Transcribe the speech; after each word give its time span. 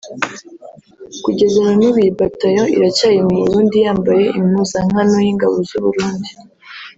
kugeza 1.23 1.57
nan’ubu 1.65 1.97
iyi 2.01 2.11
bataillon 2.19 2.69
iracyari 2.77 3.19
mu 3.27 3.35
Burundi 3.41 3.75
yambaye 3.85 4.25
impuzankano 4.39 5.15
y’ingabo 5.25 5.55
z’u 5.69 5.79
Burundi 5.85 6.29